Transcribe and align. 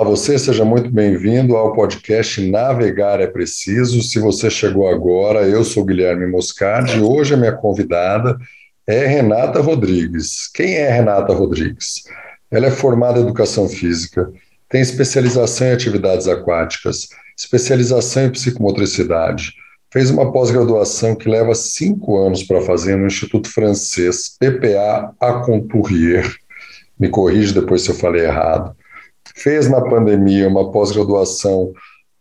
Olá, 0.00 0.08
você, 0.08 0.38
seja 0.38 0.64
muito 0.64 0.90
bem-vindo 0.90 1.54
ao 1.54 1.74
podcast 1.74 2.40
Navegar 2.50 3.20
é 3.20 3.26
Preciso. 3.26 4.00
Se 4.00 4.18
você 4.18 4.48
chegou 4.48 4.88
agora, 4.88 5.46
eu 5.46 5.62
sou 5.62 5.84
Guilherme 5.84 6.26
Moscardi 6.26 6.96
e 6.96 7.02
hoje 7.02 7.34
a 7.34 7.36
minha 7.36 7.52
convidada 7.52 8.38
é 8.86 9.04
Renata 9.04 9.60
Rodrigues. 9.60 10.50
Quem 10.54 10.76
é 10.76 10.90
Renata 10.90 11.34
Rodrigues? 11.34 12.04
Ela 12.50 12.68
é 12.68 12.70
formada 12.70 13.18
em 13.18 13.24
Educação 13.24 13.68
Física, 13.68 14.32
tem 14.70 14.80
especialização 14.80 15.66
em 15.66 15.72
atividades 15.72 16.26
aquáticas, 16.26 17.10
especialização 17.36 18.24
em 18.24 18.30
psicomotricidade, 18.30 19.52
fez 19.92 20.08
uma 20.08 20.32
pós-graduação 20.32 21.14
que 21.14 21.28
leva 21.28 21.54
cinco 21.54 22.16
anos 22.16 22.42
para 22.42 22.62
fazer 22.62 22.96
no 22.96 23.06
Instituto 23.06 23.52
Francês 23.52 24.34
PPA 24.40 25.12
Aconturier. 25.20 26.26
Me 26.98 27.10
corrige 27.10 27.52
depois 27.52 27.82
se 27.82 27.90
eu 27.90 27.94
falei 27.94 28.24
errado 28.24 28.74
fez 29.34 29.68
na 29.68 29.80
pandemia 29.80 30.48
uma 30.48 30.70
pós-graduação 30.70 31.72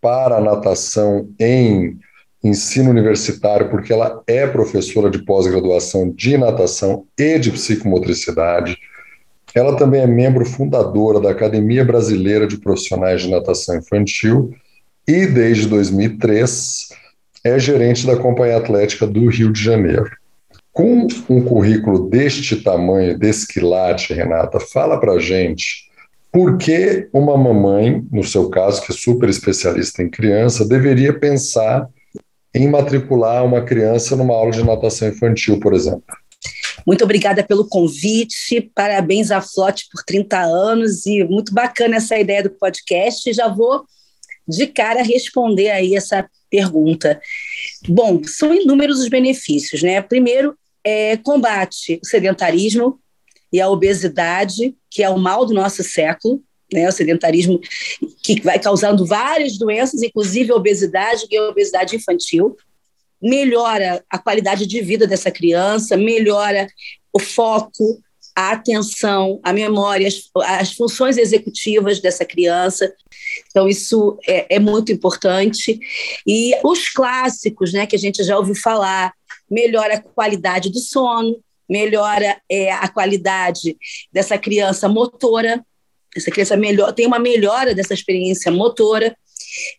para 0.01 0.39
natação 0.39 1.29
em 1.39 1.97
ensino 2.43 2.89
universitário, 2.89 3.69
porque 3.69 3.91
ela 3.91 4.21
é 4.25 4.47
professora 4.47 5.09
de 5.09 5.19
pós-graduação 5.19 6.09
de 6.09 6.37
natação 6.37 7.05
e 7.17 7.37
de 7.37 7.51
psicomotricidade. 7.51 8.77
Ela 9.53 9.75
também 9.75 10.01
é 10.01 10.07
membro 10.07 10.45
fundadora 10.45 11.19
da 11.19 11.31
Academia 11.31 11.83
Brasileira 11.83 12.47
de 12.47 12.57
Profissionais 12.57 13.23
de 13.23 13.29
Natação 13.29 13.77
Infantil 13.77 14.53
e, 15.07 15.25
desde 15.25 15.67
2003, 15.67 16.89
é 17.43 17.57
gerente 17.59 18.05
da 18.05 18.15
Companhia 18.15 18.57
Atlética 18.57 19.07
do 19.07 19.27
Rio 19.27 19.51
de 19.51 19.61
Janeiro. 19.61 20.09
Com 20.71 21.07
um 21.29 21.43
currículo 21.43 22.09
deste 22.09 22.57
tamanho, 22.57 23.17
desse 23.17 23.47
quilate, 23.47 24.13
Renata, 24.13 24.59
fala 24.59 24.99
para 24.99 25.19
gente 25.19 25.88
por 26.31 26.57
que 26.57 27.09
uma 27.13 27.37
mamãe, 27.37 28.05
no 28.11 28.23
seu 28.23 28.49
caso, 28.49 28.81
que 28.81 28.91
é 28.91 28.95
super 28.95 29.29
especialista 29.29 30.03
em 30.03 30.09
criança, 30.09 30.67
deveria 30.67 31.17
pensar 31.17 31.87
em 32.53 32.67
matricular 32.67 33.45
uma 33.45 33.63
criança 33.63 34.15
numa 34.15 34.33
aula 34.33 34.51
de 34.51 34.63
natação 34.63 35.07
infantil, 35.07 35.59
por 35.59 35.73
exemplo? 35.73 36.03
Muito 36.85 37.03
obrigada 37.03 37.43
pelo 37.43 37.67
convite, 37.67 38.71
parabéns 38.73 39.31
à 39.31 39.41
Flote 39.41 39.85
por 39.91 40.03
30 40.03 40.39
anos 40.39 41.05
e 41.05 41.23
muito 41.23 41.53
bacana 41.53 41.97
essa 41.97 42.17
ideia 42.17 42.43
do 42.43 42.49
podcast. 42.49 43.31
Já 43.33 43.47
vou 43.47 43.83
de 44.47 44.67
cara 44.67 45.03
responder 45.03 45.69
aí 45.69 45.95
essa 45.95 46.27
pergunta. 46.49 47.19
Bom, 47.87 48.21
são 48.23 48.53
inúmeros 48.53 48.99
os 48.99 49.09
benefícios, 49.09 49.83
né? 49.83 50.01
Primeiro, 50.01 50.57
é, 50.83 51.17
combate 51.17 51.99
o 52.01 52.07
sedentarismo, 52.07 52.99
e 53.51 53.59
a 53.59 53.69
obesidade, 53.69 54.75
que 54.89 55.03
é 55.03 55.09
o 55.09 55.17
mal 55.17 55.45
do 55.45 55.53
nosso 55.53 55.83
século, 55.83 56.43
né, 56.71 56.87
o 56.87 56.91
sedentarismo 56.91 57.59
que 58.23 58.41
vai 58.41 58.59
causando 58.59 59.05
várias 59.05 59.57
doenças, 59.57 60.03
inclusive 60.03 60.51
a 60.51 60.55
obesidade 60.55 61.25
e 61.29 61.37
a 61.37 61.49
obesidade 61.49 61.95
infantil, 61.95 62.55
melhora 63.21 64.03
a 64.09 64.17
qualidade 64.17 64.65
de 64.65 64.81
vida 64.81 65.07
dessa 65.07 65.31
criança, 65.31 65.97
melhora 65.97 66.67
o 67.11 67.19
foco, 67.19 68.01
a 68.35 68.51
atenção, 68.51 69.39
a 69.43 69.51
memória, 69.51 70.07
as, 70.07 70.29
as 70.45 70.73
funções 70.73 71.17
executivas 71.17 71.99
dessa 71.99 72.23
criança. 72.23 72.93
Então, 73.49 73.67
isso 73.67 74.17
é, 74.25 74.55
é, 74.55 74.59
muito 74.59 74.91
importante. 74.93 75.77
E 76.25 76.53
os 76.63 76.87
clássicos, 76.89 77.73
né, 77.73 77.85
que 77.85 77.95
a 77.95 77.99
gente 77.99 78.23
já 78.23 78.37
ouviu 78.37 78.55
falar, 78.55 79.11
melhora 79.49 79.95
a 79.95 80.01
qualidade 80.01 80.69
do 80.69 80.79
sono, 80.79 81.43
melhora 81.69 82.41
é, 82.49 82.71
a 82.71 82.87
qualidade 82.87 83.77
dessa 84.11 84.37
criança 84.37 84.89
motora, 84.89 85.63
essa 86.15 86.31
criança 86.31 86.57
melhor, 86.57 86.91
tem 86.93 87.05
uma 87.05 87.19
melhora 87.19 87.75
dessa 87.75 87.93
experiência 87.93 88.51
motora, 88.51 89.15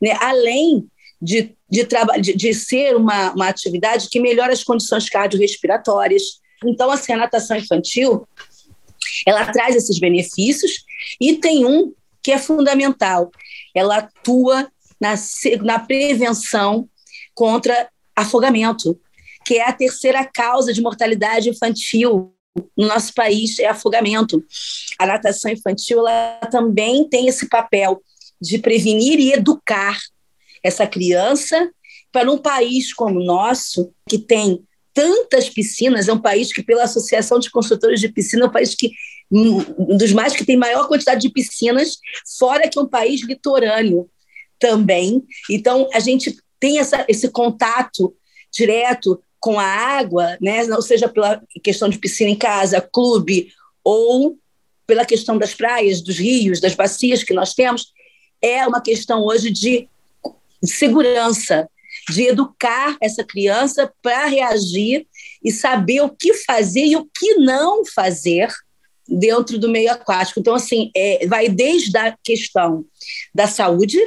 né? 0.01 0.17
além 0.21 0.87
de, 1.21 1.55
de, 1.69 1.87
de, 2.21 2.33
de 2.35 2.55
ser 2.55 2.97
uma, 2.97 3.33
uma 3.33 3.49
atividade 3.49 4.09
que 4.09 4.21
melhora 4.21 4.53
as 4.53 4.63
condições 4.63 5.09
cardiorrespiratórias. 5.09 6.41
Então, 6.65 6.91
assim, 6.91 7.13
a 7.13 7.17
natação 7.17 7.57
infantil, 7.57 8.27
ela 9.27 9.51
traz 9.53 9.75
esses 9.75 9.99
benefícios 9.99 10.85
e 11.21 11.37
tem 11.37 11.67
um 11.67 11.93
que 12.23 12.33
é 12.33 12.39
fundamental, 12.39 13.31
ela 13.75 13.97
atua 13.99 14.71
na, 15.01 15.15
na 15.63 15.79
prevenção 15.79 16.89
contra 17.35 17.89
afogamento 18.15 18.99
que 19.45 19.55
é 19.55 19.69
a 19.69 19.73
terceira 19.73 20.25
causa 20.25 20.73
de 20.73 20.81
mortalidade 20.81 21.49
infantil 21.49 22.35
no 22.77 22.87
nosso 22.87 23.15
país, 23.15 23.59
é 23.59 23.67
afogamento. 23.67 24.45
A 24.99 25.07
natação 25.07 25.51
infantil 25.51 26.01
ela 26.01 26.41
também 26.51 27.09
tem 27.09 27.29
esse 27.29 27.49
papel 27.49 28.03
de 28.41 28.59
prevenir 28.59 29.19
e 29.19 29.33
educar 29.33 29.99
essa 30.63 30.87
criança 30.87 31.71
para 32.13 32.31
um 32.31 32.39
país 32.39 32.93
como 32.93 33.21
o 33.21 33.25
nosso, 33.25 33.93
que 34.09 34.19
tem 34.19 34.63
tantas 34.93 35.49
piscinas, 35.49 36.09
é 36.09 36.13
um 36.13 36.21
país 36.21 36.53
que, 36.53 36.63
pela 36.63 36.85
Associação 36.85 37.39
de 37.39 37.51
Construtores 37.51 38.01
de 38.01 38.09
Piscina, 38.09 38.45
é 38.45 38.49
um 38.49 38.53
país 38.53 38.75
que 38.75 38.93
um 39.31 39.97
dos 39.97 40.13
mais 40.13 40.35
que 40.35 40.45
tem 40.45 40.57
maior 40.57 40.89
quantidade 40.89 41.21
de 41.21 41.31
piscinas, 41.31 41.99
fora 42.39 42.69
que 42.69 42.77
é 42.77 42.83
um 42.83 42.89
país 42.89 43.23
litorâneo 43.23 44.11
também. 44.59 45.23
Então, 45.49 45.89
a 45.95 46.01
gente 46.01 46.37
tem 46.59 46.81
essa, 46.81 47.05
esse 47.09 47.29
contato 47.31 48.15
direto 48.53 49.23
com 49.41 49.59
a 49.59 49.65
água, 49.65 50.37
né, 50.41 50.65
não 50.67 50.83
seja 50.83 51.09
pela 51.09 51.43
questão 51.63 51.89
de 51.89 51.99
piscina 51.99 52.31
em 52.31 52.37
casa, 52.37 52.81
clube, 52.81 53.53
ou 53.83 54.39
pela 54.87 55.05
questão 55.05 55.39
das 55.39 55.55
praias, 55.55 56.03
dos 56.03 56.19
rios, 56.19 56.61
das 56.61 56.75
bacias 56.75 57.25
que 57.25 57.33
nós 57.33 57.55
temos, 57.55 57.93
é 58.43 58.67
uma 58.67 58.81
questão 58.81 59.25
hoje 59.25 59.51
de 59.51 59.89
segurança, 60.63 61.69
de 62.09 62.25
educar 62.25 62.97
essa 63.01 63.25
criança 63.25 63.93
para 64.03 64.27
reagir 64.27 65.07
e 65.43 65.51
saber 65.51 66.03
o 66.03 66.11
que 66.11 66.35
fazer 66.35 66.87
e 66.87 66.97
o 66.97 67.07
que 67.07 67.35
não 67.35 67.85
fazer 67.85 68.49
dentro 69.09 69.59
do 69.59 69.69
meio 69.69 69.91
aquático. 69.91 70.41
Então, 70.41 70.55
assim, 70.55 70.91
é, 70.95 71.27
vai 71.27 71.49
desde 71.49 71.97
a 71.97 72.17
questão 72.23 72.85
da 73.35 73.47
saúde 73.47 73.99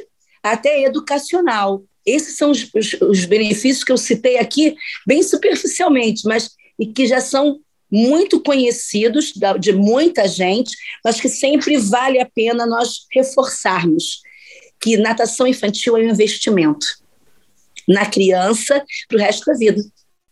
até 0.41 0.83
educacional. 0.83 1.83
Esses 2.05 2.37
são 2.37 2.51
os, 2.51 2.69
os, 2.73 2.93
os 3.01 3.25
benefícios 3.25 3.83
que 3.83 3.91
eu 3.91 3.97
citei 3.97 4.37
aqui, 4.37 4.75
bem 5.07 5.23
superficialmente, 5.23 6.27
mas 6.27 6.51
e 6.79 6.87
que 6.87 7.05
já 7.05 7.21
são 7.21 7.59
muito 7.91 8.41
conhecidos 8.41 9.33
de 9.59 9.71
muita 9.71 10.27
gente, 10.27 10.75
mas 11.05 11.21
que 11.21 11.29
sempre 11.29 11.77
vale 11.77 12.19
a 12.19 12.25
pena 12.25 12.65
nós 12.65 13.05
reforçarmos 13.11 14.21
que 14.81 14.97
natação 14.97 15.45
infantil 15.45 15.95
é 15.95 16.01
um 16.01 16.09
investimento 16.09 16.85
na 17.87 18.05
criança 18.05 18.83
para 19.07 19.17
o 19.17 19.21
resto 19.21 19.45
da 19.45 19.53
vida. 19.53 19.81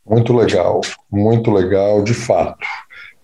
Muito 0.05 0.33
legal, 0.33 0.81
muito 1.09 1.51
legal, 1.51 2.03
de 2.03 2.13
fato. 2.13 2.65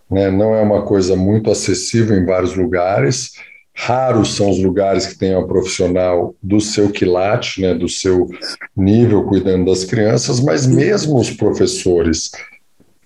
Né? 0.09 0.29
Não 0.29 0.53
é 0.53 0.62
uma 0.62 0.84
coisa 0.84 1.16
muito 1.16 1.50
acessível 1.50 2.16
em 2.16 2.25
vários 2.25 2.56
lugares, 2.56 3.31
Raros 3.79 4.35
são 4.35 4.49
os 4.49 4.59
lugares 4.59 5.05
que 5.05 5.19
tem 5.19 5.35
uma 5.35 5.47
profissional 5.47 6.35
do 6.41 6.59
seu 6.59 6.91
quilate, 6.91 7.61
né, 7.61 7.75
do 7.75 7.88
seu 7.88 8.27
nível 8.75 9.23
cuidando 9.25 9.65
das 9.65 9.85
crianças, 9.85 10.39
mas 10.39 10.65
mesmo 10.65 11.15
os 11.15 11.29
professores 11.29 12.31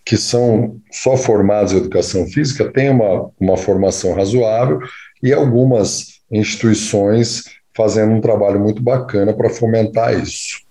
que 0.05 0.15
são 0.15 0.77
só 0.89 1.17
formados 1.17 1.73
em 1.73 1.77
educação 1.77 2.25
física 2.25 2.71
têm 2.71 2.89
uma, 2.89 3.29
uma 3.37 3.57
formação 3.57 4.13
razoável 4.13 4.79
e 5.21 5.33
algumas 5.33 6.21
instituições 6.31 7.43
fazendo 7.75 8.13
um 8.13 8.21
trabalho 8.21 8.59
muito 8.59 8.81
bacana 8.81 9.33
para 9.33 9.49
fomentar 9.49 10.17
isso. 10.17 10.61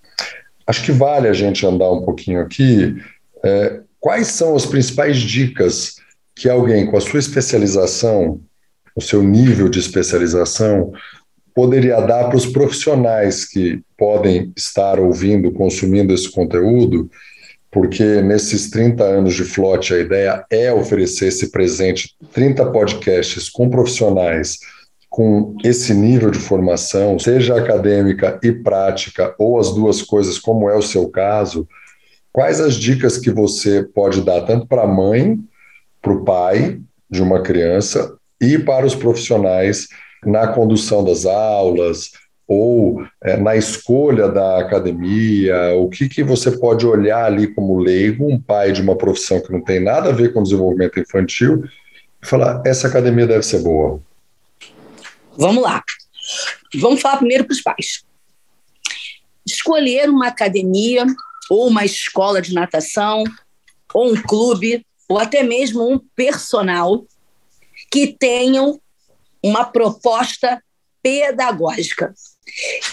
Acho 0.66 0.82
que 0.82 0.92
vale 0.92 1.28
a 1.28 1.34
gente 1.34 1.66
andar 1.66 1.92
um 1.92 2.02
pouquinho 2.02 2.40
aqui. 2.40 2.96
É, 3.44 3.80
quais 4.00 4.28
são 4.28 4.56
as 4.56 4.64
principais 4.64 5.18
dicas 5.18 5.96
que 6.34 6.48
alguém 6.48 6.90
com 6.90 6.96
a 6.96 7.00
sua 7.02 7.20
especialização 7.20 8.40
o 9.00 9.02
seu 9.02 9.22
nível 9.22 9.68
de 9.68 9.78
especialização, 9.78 10.92
poderia 11.54 12.00
dar 12.00 12.28
para 12.28 12.36
os 12.36 12.46
profissionais 12.46 13.44
que 13.44 13.80
podem 13.98 14.52
estar 14.56 15.00
ouvindo, 15.00 15.50
consumindo 15.52 16.14
esse 16.14 16.30
conteúdo, 16.30 17.10
porque 17.70 18.20
nesses 18.22 18.70
30 18.70 19.02
anos 19.02 19.34
de 19.34 19.44
Flote, 19.44 19.94
a 19.94 19.98
ideia 19.98 20.44
é 20.50 20.72
oferecer 20.72 21.26
esse 21.26 21.50
presente, 21.50 22.14
30 22.32 22.70
podcasts 22.70 23.48
com 23.48 23.68
profissionais 23.68 24.58
com 25.08 25.56
esse 25.64 25.92
nível 25.92 26.30
de 26.30 26.38
formação, 26.38 27.18
seja 27.18 27.56
acadêmica 27.56 28.38
e 28.44 28.52
prática, 28.52 29.34
ou 29.36 29.58
as 29.58 29.74
duas 29.74 30.00
coisas, 30.00 30.38
como 30.38 30.70
é 30.70 30.76
o 30.76 30.82
seu 30.82 31.08
caso, 31.08 31.66
quais 32.32 32.60
as 32.60 32.76
dicas 32.76 33.18
que 33.18 33.30
você 33.30 33.82
pode 33.82 34.22
dar 34.22 34.42
tanto 34.42 34.68
para 34.68 34.82
a 34.82 34.86
mãe, 34.86 35.36
para 36.00 36.12
o 36.12 36.24
pai 36.24 36.80
de 37.10 37.20
uma 37.20 37.42
criança, 37.42 38.16
e 38.40 38.58
para 38.58 38.86
os 38.86 38.94
profissionais 38.94 39.88
na 40.24 40.48
condução 40.48 41.04
das 41.04 41.26
aulas 41.26 42.12
ou 42.46 43.06
é, 43.22 43.36
na 43.36 43.54
escolha 43.54 44.28
da 44.28 44.58
academia, 44.58 45.72
o 45.76 45.88
que, 45.88 46.08
que 46.08 46.24
você 46.24 46.50
pode 46.58 46.84
olhar 46.84 47.24
ali 47.24 47.46
como 47.46 47.78
leigo, 47.78 48.26
um 48.26 48.40
pai 48.40 48.72
de 48.72 48.82
uma 48.82 48.96
profissão 48.96 49.40
que 49.40 49.52
não 49.52 49.62
tem 49.62 49.78
nada 49.78 50.08
a 50.08 50.12
ver 50.12 50.32
com 50.32 50.42
desenvolvimento 50.42 50.98
infantil, 50.98 51.64
e 52.20 52.26
falar: 52.26 52.60
essa 52.66 52.88
academia 52.88 53.26
deve 53.26 53.44
ser 53.44 53.60
boa? 53.60 54.02
Vamos 55.36 55.62
lá. 55.62 55.82
Vamos 56.74 57.00
falar 57.00 57.18
primeiro 57.18 57.44
para 57.44 57.52
os 57.52 57.62
pais. 57.62 58.04
Escolher 59.46 60.10
uma 60.10 60.26
academia 60.26 61.06
ou 61.48 61.68
uma 61.68 61.84
escola 61.84 62.42
de 62.42 62.52
natação 62.52 63.22
ou 63.94 64.12
um 64.12 64.20
clube 64.20 64.84
ou 65.08 65.18
até 65.18 65.42
mesmo 65.42 65.88
um 65.88 66.00
personal 66.16 67.04
que 67.90 68.08
tenham 68.18 68.80
uma 69.42 69.64
proposta 69.64 70.62
pedagógica. 71.02 72.14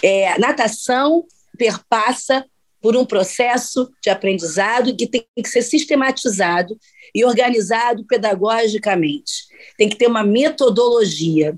É, 0.02 0.38
natação 0.40 1.26
perpassa 1.58 2.46
por 2.82 2.96
um 2.96 3.06
processo 3.06 3.92
de 4.02 4.10
aprendizado 4.10 4.96
que 4.96 5.08
tem 5.08 5.26
que 5.36 5.50
ser 5.50 5.62
sistematizado 5.62 6.78
e 7.14 7.26
organizado 7.26 8.06
pedagogicamente. 8.06 9.48
Tem 9.78 9.90
que 9.90 9.96
ter 9.96 10.08
uma 10.08 10.24
metodologia. 10.24 11.58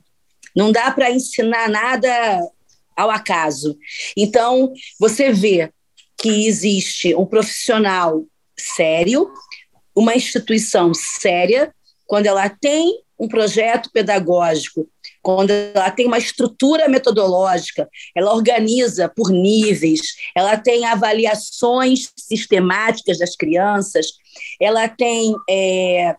Não 0.56 0.72
dá 0.72 0.92
para 0.92 1.12
ensinar 1.12 1.70
nada 1.70 2.42
ao 2.96 3.10
acaso. 3.10 3.78
Então, 4.18 4.74
você 5.00 5.32
vê 5.32 5.72
que 6.18 6.48
existe 6.48 7.16
um 7.16 7.26
profissional 7.26 8.26
sério, 8.58 9.32
uma 9.96 10.16
instituição 10.16 10.94
séria, 10.94 11.74
quando 12.06 12.26
ela 12.26 12.50
tem 12.50 13.02
um 13.20 13.28
projeto 13.28 13.90
pedagógico, 13.92 14.88
quando 15.22 15.52
ela 15.52 15.92
tem 15.92 16.08
uma 16.08 16.18
estrutura 16.18 16.88
metodológica, 16.88 17.90
ela 18.16 18.34
organiza 18.34 19.10
por 19.10 19.30
níveis, 19.30 20.16
ela 20.36 20.56
tem 20.58 20.86
avaliações 20.86 22.12
sistemáticas 22.16 23.20
das 23.20 23.36
crianças, 23.36 24.08
ela 24.62 24.88
tem, 24.88 25.36
é, 25.50 26.16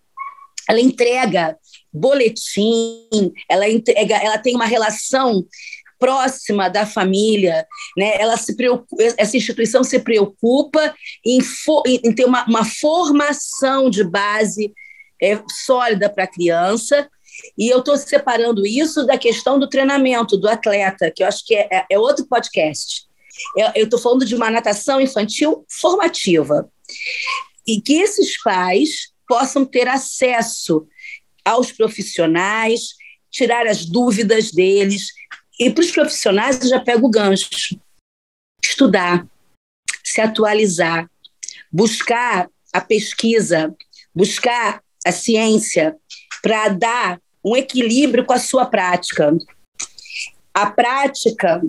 ela 0.68 0.80
entrega 0.80 1.56
boletim, 1.92 3.32
ela 3.48 3.68
entrega, 3.68 4.16
ela 4.16 4.38
tem 4.38 4.54
uma 4.54 4.66
relação 4.66 5.44
próxima 5.98 6.68
da 6.68 6.86
família, 6.86 7.66
né? 7.96 8.12
Ela 8.18 8.36
se 8.36 8.56
preocupa, 8.56 9.02
essa 9.18 9.36
instituição 9.36 9.84
se 9.84 9.98
preocupa 9.98 10.94
em, 11.24 11.40
em 12.02 12.14
ter 12.14 12.24
uma, 12.24 12.44
uma 12.46 12.64
formação 12.64 13.90
de 13.90 14.02
base 14.02 14.72
é, 15.22 15.40
sólida 15.64 16.08
para 16.08 16.24
a 16.24 16.30
criança. 16.30 17.08
E 17.56 17.68
eu 17.68 17.78
estou 17.78 17.96
separando 17.96 18.66
isso 18.66 19.06
da 19.06 19.16
questão 19.16 19.58
do 19.58 19.68
treinamento 19.68 20.36
do 20.36 20.48
atleta, 20.48 21.10
que 21.10 21.22
eu 21.22 21.26
acho 21.26 21.44
que 21.44 21.54
é, 21.54 21.68
é, 21.70 21.86
é 21.90 21.98
outro 21.98 22.26
podcast. 22.26 23.08
Eu 23.74 23.84
estou 23.84 23.98
falando 23.98 24.24
de 24.24 24.34
uma 24.34 24.50
natação 24.50 25.00
infantil 25.00 25.64
formativa. 25.68 26.70
E 27.66 27.80
que 27.80 27.94
esses 27.94 28.40
pais 28.42 29.12
possam 29.26 29.64
ter 29.64 29.88
acesso 29.88 30.86
aos 31.44 31.72
profissionais, 31.72 32.94
tirar 33.30 33.66
as 33.66 33.86
dúvidas 33.86 34.50
deles. 34.50 35.08
E 35.58 35.70
para 35.70 35.82
os 35.82 35.90
profissionais, 35.90 36.60
eu 36.62 36.68
já 36.68 36.80
pego 36.80 37.06
o 37.06 37.10
gancho. 37.10 37.48
Estudar, 38.62 39.26
se 40.04 40.20
atualizar, 40.20 41.08
buscar 41.72 42.48
a 42.72 42.80
pesquisa, 42.80 43.74
buscar 44.14 44.82
a 45.06 45.12
ciência 45.12 45.96
para 46.42 46.68
dar 46.68 47.20
um 47.44 47.56
equilíbrio 47.56 48.24
com 48.24 48.32
a 48.32 48.38
sua 48.38 48.66
prática. 48.66 49.36
A 50.52 50.70
prática 50.70 51.62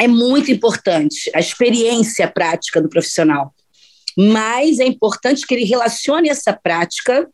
é 0.00 0.06
muito 0.06 0.50
importante, 0.50 1.30
a 1.34 1.40
experiência 1.40 2.28
prática 2.28 2.80
do 2.80 2.88
profissional. 2.88 3.54
Mas 4.16 4.78
é 4.78 4.86
importante 4.86 5.46
que 5.46 5.54
ele 5.54 5.64
relacione 5.64 6.28
essa 6.28 6.52
prática 6.52 7.28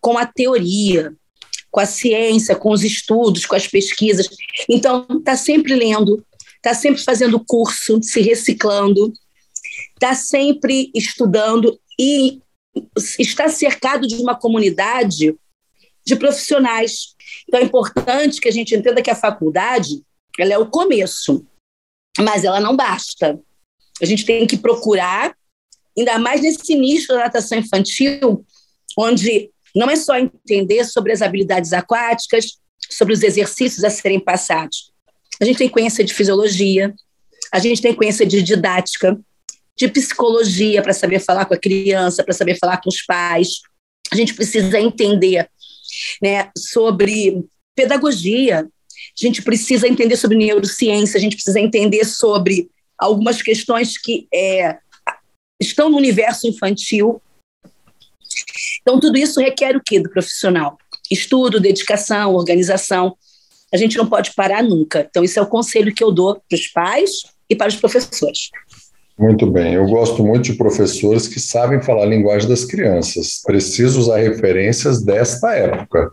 com 0.00 0.18
a 0.18 0.26
teoria, 0.26 1.14
com 1.70 1.80
a 1.80 1.86
ciência, 1.86 2.54
com 2.54 2.70
os 2.70 2.84
estudos, 2.84 3.46
com 3.46 3.54
as 3.54 3.66
pesquisas. 3.66 4.28
Então, 4.68 5.06
está 5.18 5.36
sempre 5.36 5.74
lendo, 5.74 6.24
está 6.56 6.74
sempre 6.74 7.02
fazendo 7.02 7.42
curso, 7.44 8.02
se 8.02 8.20
reciclando, 8.20 9.12
está 9.94 10.14
sempre 10.14 10.90
estudando 10.94 11.78
e 11.98 12.40
está 13.18 13.48
cercado 13.48 14.06
de 14.06 14.16
uma 14.16 14.34
comunidade 14.34 15.34
de 16.04 16.16
profissionais. 16.16 17.14
Então 17.48 17.60
é 17.60 17.64
importante 17.64 18.40
que 18.40 18.48
a 18.48 18.52
gente 18.52 18.74
entenda 18.74 19.02
que 19.02 19.10
a 19.10 19.16
faculdade 19.16 20.02
ela 20.38 20.52
é 20.52 20.58
o 20.58 20.66
começo, 20.66 21.44
mas 22.18 22.44
ela 22.44 22.60
não 22.60 22.76
basta. 22.76 23.38
A 24.00 24.04
gente 24.04 24.24
tem 24.24 24.46
que 24.46 24.56
procurar, 24.56 25.34
ainda 25.96 26.18
mais 26.18 26.42
nesse 26.42 26.74
nicho 26.74 27.08
da 27.08 27.20
natação 27.20 27.58
infantil, 27.58 28.44
onde 28.96 29.50
não 29.74 29.90
é 29.90 29.96
só 29.96 30.16
entender 30.16 30.84
sobre 30.84 31.12
as 31.12 31.22
habilidades 31.22 31.72
aquáticas, 31.72 32.58
sobre 32.90 33.14
os 33.14 33.22
exercícios 33.22 33.84
a 33.84 33.90
serem 33.90 34.20
passados. 34.20 34.92
A 35.40 35.44
gente 35.44 35.58
tem 35.58 35.68
que 35.68 35.74
conhecer 35.74 36.04
de 36.04 36.14
fisiologia, 36.14 36.94
a 37.52 37.58
gente 37.58 37.82
tem 37.82 37.92
que 37.92 37.98
conhecer 37.98 38.26
de 38.26 38.42
didática, 38.42 39.18
de 39.76 39.88
psicologia 39.88 40.82
para 40.82 40.92
saber 40.92 41.20
falar 41.20 41.44
com 41.44 41.54
a 41.54 41.58
criança, 41.58 42.24
para 42.24 42.34
saber 42.34 42.56
falar 42.58 42.80
com 42.80 42.88
os 42.88 43.02
pais. 43.02 43.60
A 44.10 44.16
gente 44.16 44.34
precisa 44.34 44.80
entender 44.80 45.48
né, 46.22 46.50
sobre 46.56 47.44
pedagogia, 47.74 48.60
a 48.60 49.24
gente 49.26 49.42
precisa 49.42 49.86
entender 49.86 50.16
sobre 50.16 50.36
neurociência, 50.36 51.18
a 51.18 51.20
gente 51.20 51.36
precisa 51.36 51.60
entender 51.60 52.04
sobre 52.04 52.70
algumas 52.98 53.42
questões 53.42 53.98
que 53.98 54.26
é, 54.32 54.78
estão 55.60 55.90
no 55.90 55.96
universo 55.96 56.46
infantil. 56.46 57.20
Então, 58.80 58.98
tudo 58.98 59.18
isso 59.18 59.40
requer 59.40 59.76
o 59.76 59.82
quê 59.82 60.00
do 60.00 60.10
profissional? 60.10 60.78
Estudo, 61.10 61.60
dedicação, 61.60 62.34
organização. 62.34 63.16
A 63.72 63.76
gente 63.76 63.96
não 63.96 64.06
pode 64.06 64.32
parar 64.34 64.62
nunca. 64.62 65.06
Então, 65.08 65.22
isso 65.22 65.38
é 65.38 65.42
o 65.42 65.46
conselho 65.46 65.94
que 65.94 66.02
eu 66.02 66.12
dou 66.12 66.40
para 66.48 66.56
os 66.56 66.66
pais 66.68 67.10
e 67.48 67.54
para 67.54 67.68
os 67.68 67.76
professores. 67.76 68.50
Muito 69.18 69.46
bem. 69.46 69.74
Eu 69.74 69.86
gosto 69.86 70.22
muito 70.22 70.44
de 70.44 70.58
professores 70.58 71.26
que 71.26 71.40
sabem 71.40 71.80
falar 71.80 72.02
a 72.02 72.06
linguagem 72.06 72.48
das 72.48 72.66
crianças. 72.66 73.40
Preciso 73.42 73.98
usar 73.98 74.18
referências 74.18 75.02
desta 75.02 75.54
época. 75.54 76.10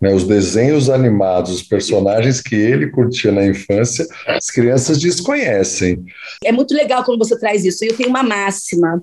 Né, 0.00 0.12
os 0.12 0.24
desenhos 0.24 0.90
animados, 0.90 1.52
os 1.52 1.62
personagens 1.62 2.40
que 2.40 2.56
ele 2.56 2.90
curtia 2.90 3.30
na 3.30 3.46
infância, 3.46 4.04
as 4.26 4.46
crianças 4.46 4.98
desconhecem. 4.98 6.04
É 6.42 6.50
muito 6.50 6.74
legal 6.74 7.04
quando 7.04 7.20
você 7.20 7.38
traz 7.38 7.64
isso. 7.64 7.84
Eu 7.84 7.96
tenho 7.96 8.08
uma 8.08 8.24
máxima. 8.24 9.00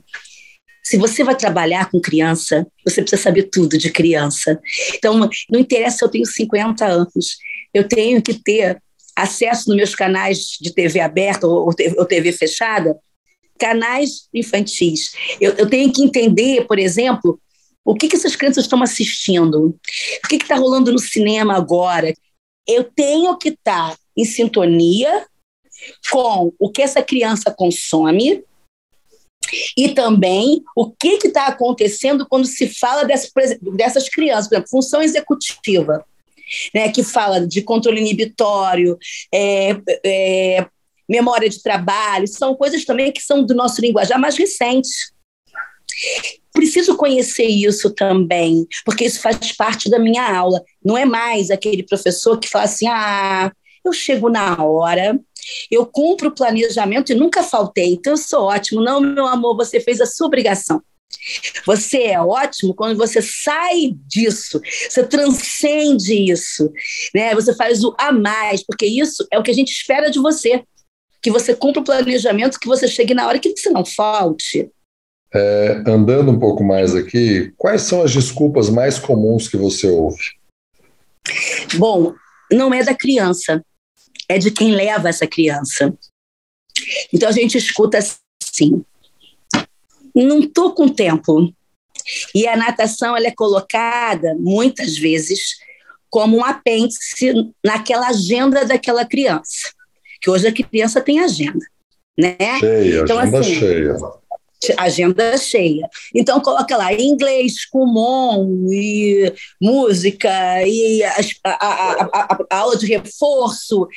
Se 0.84 0.98
você 0.98 1.24
vai 1.24 1.38
trabalhar 1.38 1.90
com 1.90 2.02
criança, 2.02 2.68
você 2.86 3.02
precisa 3.02 3.22
saber 3.22 3.44
tudo 3.44 3.78
de 3.78 3.90
criança. 3.90 4.60
Então, 4.94 5.18
não 5.18 5.60
interessa 5.60 6.00
se 6.00 6.04
eu 6.04 6.10
tenho 6.10 6.26
50 6.26 6.86
anos, 6.86 7.38
eu 7.74 7.88
tenho 7.88 8.22
que 8.22 8.34
ter 8.34 8.82
acesso 9.16 9.70
nos 9.70 9.78
meus 9.78 9.96
canais 9.96 10.58
de 10.60 10.74
TV 10.74 11.00
aberta 11.00 11.48
ou 11.48 11.74
TV 12.06 12.34
fechada 12.34 12.98
canais 13.60 14.28
infantis. 14.34 15.12
Eu, 15.40 15.52
eu 15.54 15.70
tenho 15.70 15.92
que 15.92 16.02
entender, 16.02 16.66
por 16.66 16.80
exemplo, 16.80 17.40
o 17.86 17.94
que, 17.94 18.08
que 18.08 18.16
essas 18.16 18.36
crianças 18.36 18.64
estão 18.64 18.82
assistindo, 18.82 19.68
o 19.68 20.28
que 20.28 20.36
está 20.36 20.56
rolando 20.56 20.92
no 20.92 21.00
cinema 21.00 21.56
agora. 21.56 22.14
Eu 22.68 22.84
tenho 22.84 23.38
que 23.38 23.50
estar 23.50 23.92
tá 23.92 23.98
em 24.16 24.26
sintonia 24.26 25.26
com 26.12 26.54
o 26.60 26.70
que 26.70 26.82
essa 26.82 27.02
criança 27.02 27.52
consome 27.52 28.44
e 29.76 29.90
também 29.90 30.62
o 30.76 30.92
que 30.92 31.20
está 31.24 31.48
acontecendo 31.48 32.28
quando 32.28 32.46
se 32.46 32.68
fala 32.68 33.04
dessas, 33.04 33.32
dessas 33.74 34.10
crianças, 34.10 34.48
por 34.48 34.56
exemplo, 34.56 34.70
função 34.70 35.02
executiva, 35.02 36.06
né, 36.74 36.92
que 36.92 37.04
fala 37.04 37.48
de 37.48 37.62
controle 37.62 38.02
inibitório, 38.02 38.98
é, 39.34 39.76
é, 40.06 40.68
memória 41.10 41.50
de 41.50 41.62
trabalho, 41.62 42.28
são 42.28 42.56
coisas 42.56 42.86
também 42.86 43.12
que 43.12 43.22
são 43.22 43.44
do 43.44 43.56
nosso 43.56 43.82
linguajar 43.82 44.20
mais 44.20 44.38
recentes. 44.38 45.12
Preciso 46.54 46.96
conhecer 46.96 47.48
isso 47.48 47.90
também, 47.90 48.68
porque 48.86 49.06
isso 49.06 49.20
faz 49.20 49.52
parte 49.54 49.90
da 49.90 49.98
minha 49.98 50.24
aula. 50.38 50.62
Não 50.84 50.98
é 50.98 51.06
mais 51.06 51.50
aquele 51.50 51.84
professor 51.84 52.38
que 52.40 52.48
fala 52.48 52.66
assim: 52.66 52.88
ah, 52.88 53.52
eu 53.84 53.92
chego 53.92 54.30
na 54.30 54.64
hora, 54.64 55.20
eu 55.72 55.86
cumpro 55.86 56.30
o 56.30 56.36
planejamento 56.36 57.12
e 57.12 57.16
nunca 57.16 57.42
faltei, 57.42 57.94
então 57.94 58.14
eu 58.14 58.18
sou 58.18 58.44
ótimo. 58.44 58.82
Não, 58.82 59.02
meu 59.02 59.26
amor, 59.26 59.56
você 59.56 59.80
fez 59.80 60.00
a 60.00 60.06
sua 60.06 60.28
obrigação. 60.28 60.82
Você 61.66 62.04
é 62.04 62.22
ótimo 62.22 62.74
quando 62.74 62.96
você 62.96 63.20
sai 63.22 63.94
disso, 64.08 64.62
você 64.88 65.04
transcende 65.04 66.32
isso, 66.32 66.72
né? 67.14 67.34
Você 67.34 67.54
faz 67.56 67.84
o 67.84 67.96
a 67.98 68.12
mais, 68.12 68.64
porque 68.64 68.86
isso 68.86 69.28
é 69.32 69.40
o 69.40 69.44
que 69.44 69.50
a 69.50 69.54
gente 69.54 69.72
espera 69.72 70.12
de 70.12 70.20
você 70.20 70.64
que 71.22 71.32
você 71.32 71.56
cumpra 71.56 71.82
o 71.82 71.86
planejamento, 71.86 72.60
que 72.60 72.68
você 72.68 72.88
chegue 72.88 73.14
na 73.14 73.28
hora 73.28 73.40
que 73.40 73.56
você 73.56 73.70
não 73.70 73.86
falte. 73.86 74.70
É, 75.34 75.84
andando 75.86 76.32
um 76.32 76.40
pouco 76.40 76.64
mais 76.64 76.96
aqui, 76.96 77.54
quais 77.58 77.84
são 77.84 78.02
as 78.02 78.12
desculpas 78.12 78.70
mais 78.70 78.98
comuns 78.98 79.48
que 79.48 79.58
você 79.58 79.88
ouve? 79.88 80.40
Bom, 81.76 82.16
não 82.52 82.74
é 82.74 82.84
da 82.84 82.96
criança, 82.96 83.64
é 84.28 84.38
de 84.38 84.50
quem 84.50 84.72
leva 84.72 85.10
essa 85.10 85.28
criança. 85.28 85.94
Então 87.14 87.30
a 87.30 87.32
gente 87.32 87.58
escuta 87.58 88.00
assim: 88.00 88.84
não 90.16 90.40
estou 90.40 90.74
com 90.74 90.88
tempo. 90.88 91.54
E 92.34 92.48
a 92.48 92.58
natação 92.58 93.16
ela 93.16 93.28
é 93.28 93.32
colocada 93.36 94.36
muitas 94.40 94.98
vezes 94.98 95.60
como 96.10 96.38
um 96.38 96.46
apêndice 96.46 97.34
naquela 97.64 98.08
agenda 98.08 98.66
daquela 98.66 99.06
criança. 99.06 99.72
Que 100.22 100.30
hoje 100.30 100.48
a 100.48 100.54
criança 100.54 101.02
tem 101.02 101.20
agenda, 101.20 101.66
né? 102.18 102.36
Cheia, 102.60 103.02
então, 103.02 103.20
agenda 103.20 103.40
assim, 103.40 103.56
cheia. 103.56 103.96
Agenda 104.78 105.38
cheia. 105.38 105.90
Então, 106.14 106.42
coloca 106.42 106.76
lá 106.76 106.94
inglês, 106.94 107.66
Kumon, 107.66 108.68
e 108.70 109.34
música, 109.62 110.30
e 110.68 111.02
a, 111.04 111.16
a, 111.46 112.04
a, 112.04 112.46
a 112.50 112.58
aula 112.58 112.76
de 112.76 112.86
reforço, 112.86 113.88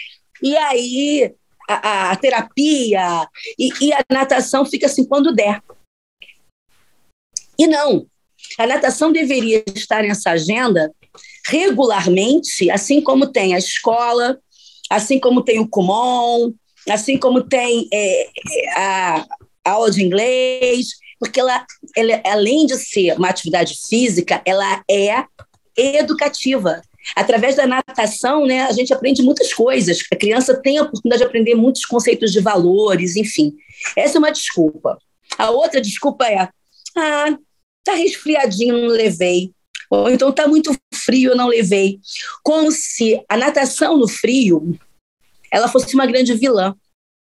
e 0.40 0.56
aí 0.56 1.34
a, 1.68 2.14
terapia, 2.16 3.28
e, 3.58 3.70
e 3.80 3.92
a 3.92 4.04
natação 4.10 4.64
fica 4.64 4.86
assim 4.86 5.04
quando 5.04 5.34
der. 5.34 5.62
E 7.58 7.66
não, 7.66 8.06
a 8.58 8.66
natação 8.66 9.12
deveria 9.12 9.62
estar 9.74 10.02
nessa 10.02 10.30
agenda 10.30 10.92
regularmente, 11.46 12.70
assim 12.70 13.00
como 13.00 13.30
tem 13.30 13.54
a 13.54 13.58
escola, 13.58 14.38
assim 14.94 15.18
como 15.18 15.42
tem 15.42 15.58
o 15.58 15.68
Kumon, 15.68 16.52
assim 16.88 17.18
como 17.18 17.42
tem 17.42 17.88
é, 17.92 18.28
a, 18.76 19.26
a 19.64 19.70
aula 19.70 19.90
de 19.90 20.02
inglês, 20.04 20.88
porque 21.18 21.40
ela, 21.40 21.64
ela, 21.96 22.20
além 22.26 22.66
de 22.66 22.76
ser 22.76 23.16
uma 23.16 23.28
atividade 23.28 23.78
física, 23.88 24.42
ela 24.44 24.82
é 24.90 25.24
educativa. 25.76 26.82
Através 27.16 27.56
da 27.56 27.66
natação, 27.66 28.46
né, 28.46 28.62
a 28.62 28.72
gente 28.72 28.92
aprende 28.92 29.22
muitas 29.22 29.52
coisas. 29.52 30.00
A 30.12 30.16
criança 30.16 30.60
tem 30.60 30.78
a 30.78 30.82
oportunidade 30.82 31.22
de 31.22 31.26
aprender 31.26 31.54
muitos 31.54 31.84
conceitos 31.84 32.30
de 32.30 32.40
valores, 32.40 33.16
enfim. 33.16 33.54
Essa 33.96 34.18
é 34.18 34.20
uma 34.20 34.30
desculpa. 34.30 34.98
A 35.38 35.50
outra 35.50 35.80
desculpa 35.80 36.26
é: 36.26 36.48
ah, 36.96 37.38
tá 37.82 37.94
resfriadinho, 37.94 38.82
não 38.82 38.88
levei. 38.88 39.52
Ou 39.92 40.08
então 40.08 40.32
tá 40.32 40.48
muito 40.48 40.74
frio, 40.94 41.32
eu 41.32 41.36
não 41.36 41.48
levei. 41.48 42.00
Como 42.42 42.72
se 42.72 43.22
a 43.28 43.36
natação 43.36 43.98
no 43.98 44.08
frio 44.08 44.78
ela 45.50 45.68
fosse 45.68 45.94
uma 45.94 46.06
grande 46.06 46.32
vilã. 46.32 46.74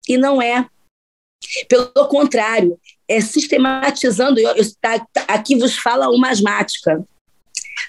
E 0.09 0.17
não 0.17 0.41
é. 0.41 0.67
Pelo 1.69 2.07
contrário, 2.07 2.79
é 3.07 3.21
sistematizando. 3.21 4.39
Eu, 4.39 4.55
eu, 4.55 4.65
tá, 4.81 4.97
tá, 5.13 5.21
aqui 5.27 5.55
vos 5.55 5.77
fala 5.77 6.09
uma 6.09 6.31
asmática. 6.31 7.07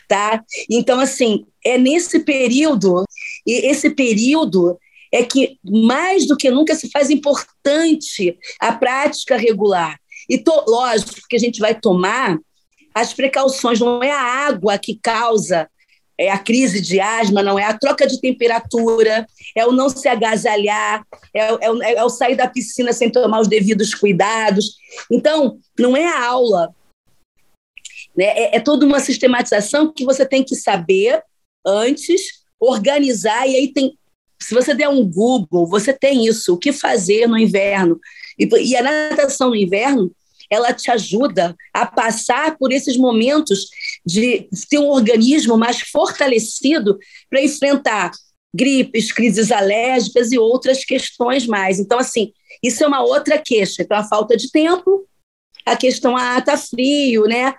Tá? 0.06 0.45
Então, 0.68 1.00
assim, 1.00 1.47
é 1.64 1.78
nesse 1.78 2.21
período, 2.21 3.04
e 3.47 3.71
esse 3.71 3.88
período 3.88 4.78
é 5.11 5.25
que 5.25 5.59
mais 5.64 6.26
do 6.26 6.37
que 6.37 6.50
nunca 6.50 6.75
se 6.75 6.90
faz 6.90 7.09
importante 7.09 8.38
a 8.61 8.73
prática 8.73 9.38
regular. 9.38 9.99
E 10.28 10.37
to, 10.37 10.52
lógico 10.68 11.26
que 11.30 11.37
a 11.37 11.38
gente 11.38 11.61
vai 11.61 11.75
tomar 11.75 12.38
as 12.96 13.12
precauções, 13.12 13.78
não 13.78 14.02
é 14.02 14.10
a 14.10 14.48
água 14.48 14.78
que 14.78 14.98
causa 15.00 15.68
é 16.18 16.30
a 16.30 16.38
crise 16.38 16.80
de 16.80 16.98
asma, 16.98 17.42
não 17.42 17.58
é 17.58 17.64
a 17.64 17.76
troca 17.76 18.06
de 18.06 18.18
temperatura, 18.20 19.26
é 19.54 19.66
o 19.66 19.72
não 19.72 19.88
se 19.90 20.08
agasalhar, 20.08 21.04
é, 21.34 21.40
é, 21.40 21.94
é 21.96 22.04
o 22.04 22.08
sair 22.08 22.34
da 22.34 22.48
piscina 22.48 22.92
sem 22.92 23.10
tomar 23.10 23.40
os 23.40 23.48
devidos 23.48 23.94
cuidados. 23.94 24.76
Então, 25.10 25.58
não 25.78 25.94
é 25.94 26.06
a 26.06 26.26
aula, 26.26 26.74
né? 28.16 28.24
é, 28.24 28.56
é 28.56 28.60
toda 28.60 28.86
uma 28.86 28.98
sistematização 28.98 29.92
que 29.92 30.04
você 30.04 30.24
tem 30.24 30.42
que 30.42 30.56
saber 30.56 31.22
antes, 31.66 32.22
organizar, 32.58 33.46
e 33.46 33.56
aí 33.56 33.72
tem. 33.72 33.98
Se 34.40 34.54
você 34.54 34.74
der 34.74 34.88
um 34.88 35.04
Google, 35.04 35.66
você 35.66 35.92
tem 35.92 36.26
isso, 36.26 36.54
o 36.54 36.58
que 36.58 36.72
fazer 36.72 37.26
no 37.26 37.38
inverno. 37.38 37.98
E, 38.38 38.46
e 38.46 38.76
a 38.76 38.82
natação 38.82 39.50
no 39.50 39.56
inverno 39.56 40.10
ela 40.50 40.72
te 40.72 40.90
ajuda 40.90 41.54
a 41.72 41.86
passar 41.86 42.56
por 42.56 42.72
esses 42.72 42.96
momentos 42.96 43.68
de 44.04 44.48
ter 44.70 44.78
um 44.78 44.88
organismo 44.88 45.56
mais 45.56 45.80
fortalecido 45.80 46.98
para 47.28 47.42
enfrentar 47.42 48.10
gripes, 48.54 49.12
crises 49.12 49.52
alérgicas 49.52 50.32
e 50.32 50.38
outras 50.38 50.84
questões 50.84 51.46
mais. 51.46 51.78
Então, 51.78 51.98
assim, 51.98 52.32
isso 52.62 52.82
é 52.82 52.86
uma 52.86 53.02
outra 53.02 53.38
queixa. 53.38 53.82
Então, 53.82 53.96
a 53.96 54.04
falta 54.04 54.36
de 54.36 54.50
tempo, 54.50 55.06
a 55.64 55.76
questão, 55.76 56.16
ah, 56.16 56.40
tá 56.40 56.56
frio, 56.56 57.24
né? 57.24 57.54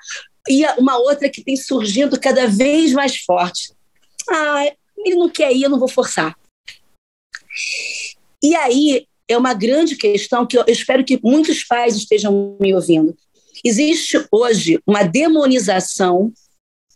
E 0.50 0.66
uma 0.80 0.98
outra 0.98 1.30
que 1.30 1.44
tem 1.44 1.56
surgindo 1.56 2.20
cada 2.20 2.48
vez 2.48 2.94
mais 2.94 3.18
forte. 3.18 3.74
Ah, 4.30 4.66
ele 4.98 5.16
não 5.16 5.30
quer 5.30 5.54
ir, 5.54 5.64
eu 5.64 5.70
não 5.70 5.80
vou 5.80 5.88
forçar. 5.88 6.36
E 8.44 8.56
aí, 8.56 9.08
é 9.28 9.38
uma 9.38 9.54
grande 9.54 9.96
questão 9.96 10.46
que 10.46 10.58
eu 10.58 10.64
espero 10.68 11.04
que 11.04 11.20
muitos 11.24 11.64
pais 11.64 11.96
estejam 11.96 12.58
me 12.60 12.74
ouvindo. 12.74 13.16
Existe 13.64 14.26
hoje 14.32 14.80
uma 14.86 15.04
demonização 15.04 16.32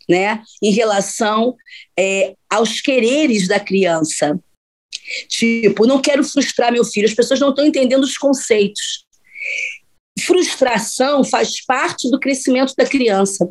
né, 0.08 0.42
em 0.62 0.70
relação 0.70 1.56
é, 1.98 2.34
aos 2.48 2.80
quereres 2.80 3.46
da 3.46 3.60
criança. 3.60 4.38
Tipo, 5.28 5.86
não 5.86 6.00
quero 6.00 6.24
frustrar 6.24 6.72
meu 6.72 6.84
filho, 6.84 7.08
as 7.08 7.14
pessoas 7.14 7.40
não 7.40 7.50
estão 7.50 7.66
entendendo 7.66 8.04
os 8.04 8.16
conceitos. 8.16 9.04
Frustração 10.20 11.24
faz 11.24 11.64
parte 11.64 12.10
do 12.10 12.20
crescimento 12.20 12.74
da 12.76 12.86
criança. 12.86 13.48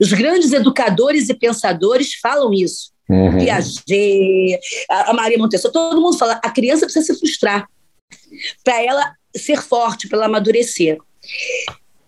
Os 0.00 0.12
grandes 0.12 0.52
educadores 0.52 1.28
e 1.28 1.34
pensadores 1.34 2.14
falam 2.14 2.54
isso. 2.54 2.90
Uhum. 3.10 3.38
Piaget, 3.38 4.60
a, 4.88 5.12
Maria 5.12 5.36
Montessori, 5.36 5.72
todo 5.72 6.00
mundo 6.00 6.16
fala, 6.16 6.40
a 6.44 6.50
criança 6.50 6.86
precisa 6.86 7.06
se 7.06 7.18
frustrar 7.18 7.68
para 8.62 8.80
ela 8.80 9.12
ser 9.34 9.60
forte, 9.60 10.08
para 10.08 10.18
ela 10.18 10.26
amadurecer. 10.26 10.96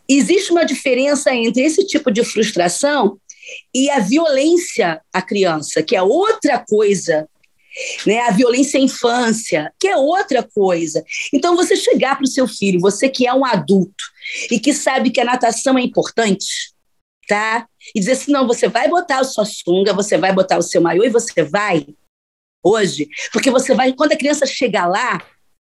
Existe 0.09 0.53
uma 0.53 0.65
diferença 0.65 1.35
entre 1.35 1.63
esse 1.63 1.85
tipo 1.85 2.09
de 2.11 2.23
frustração 2.25 3.19
e 3.75 3.91
a 3.91 3.99
violência 3.99 5.01
à 5.13 5.21
criança, 5.21 5.83
que 5.83 5.97
é 5.97 6.03
outra 6.03 6.59
coisa. 6.59 7.29
Né, 8.07 8.19
a 8.21 8.31
violência 8.31 8.79
à 8.79 8.83
infância, 8.83 9.73
que 9.81 9.89
é 9.89 9.97
outra 9.97 10.43
coisa. 10.43 11.03
Então, 11.33 11.57
você 11.57 11.75
chegar 11.75 12.17
para 12.17 12.25
o 12.25 12.29
seu 12.29 12.47
filho, 12.47 12.79
você 12.79 13.09
que 13.09 13.27
é 13.27 13.33
um 13.33 13.47
adulto 13.47 14.05
e 14.51 14.61
que 14.61 14.75
sabe 14.75 15.11
que 15.11 15.19
a 15.19 15.25
natação 15.25 15.79
é 15.79 15.81
importante, 15.81 16.72
tá? 17.29 17.67
E 17.95 18.01
dizer 18.01 18.13
assim, 18.13 18.33
não, 18.33 18.47
você 18.47 18.69
vai 18.69 18.89
botar 18.89 19.21
a 19.21 19.25
sua 19.25 19.45
sunga, 19.45 19.93
você 19.93 20.19
vai 20.19 20.33
botar 20.33 20.59
o 20.59 20.63
seu 20.63 20.81
maiô 20.81 21.05
e 21.05 21.11
você 21.11 21.43
vai 21.43 21.87
hoje, 22.63 23.09
porque 23.33 23.51
você 23.51 23.75
vai, 23.75 23.93
quando 23.93 24.13
a 24.13 24.17
criança 24.17 24.47
chegar 24.47 24.87
lá, 24.87 25.21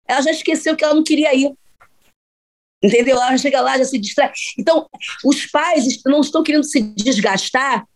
ela 0.07 0.21
já 0.21 0.31
esqueceu 0.31 0.75
que 0.75 0.83
ela 0.83 0.93
não 0.93 1.03
queria 1.03 1.33
ir. 1.33 1.51
Entendeu? 2.83 3.19
Ela 3.19 3.37
chega 3.37 3.61
lá, 3.61 3.77
já 3.77 3.85
se 3.85 3.97
distrai. 3.97 4.31
Então, 4.59 4.87
os 5.23 5.47
pais 5.47 6.01
não 6.05 6.21
estão 6.21 6.43
querendo 6.43 6.63
se 6.63 6.81
desgastar 6.81 7.87